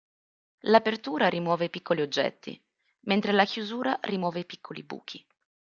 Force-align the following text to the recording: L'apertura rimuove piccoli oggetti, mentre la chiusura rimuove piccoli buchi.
L'apertura 0.61 1.29
rimuove 1.29 1.69
piccoli 1.69 2.01
oggetti, 2.01 2.59
mentre 3.01 3.33
la 3.33 3.45
chiusura 3.45 3.99
rimuove 4.01 4.45
piccoli 4.45 4.81
buchi. 4.81 5.23